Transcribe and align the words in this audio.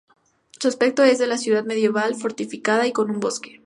Su 0.59 0.67
aspecto 0.67 1.03
es 1.03 1.11
el 1.19 1.19
de 1.19 1.25
una 1.25 1.37
ciudad 1.37 1.63
medieval, 1.63 2.15
fortificada 2.15 2.87
y 2.87 2.91
con 2.91 3.11
un 3.11 3.19
bosque. 3.19 3.59